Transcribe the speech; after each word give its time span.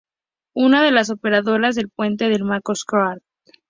Una 0.55 0.81
de 0.81 0.89
las 0.89 1.11
operadoras 1.11 1.75
del 1.75 1.91
puente 1.91 2.27
del 2.27 2.43
Macross 2.43 2.85
Quarter. 2.85 3.21